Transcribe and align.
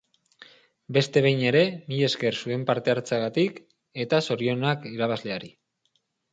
Beste 0.95 1.21
behin 1.25 1.43
ere, 1.49 1.61
mila 1.91 2.09
esker 2.13 2.39
zuen 2.41 2.65
parte 2.71 2.95
hartzeagatik 2.95 3.61
eta 4.07 4.25
zorionak 4.29 4.91
irabazleari! 4.97 5.55